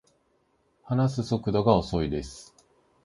[0.81, 2.55] 話す速度が遅いです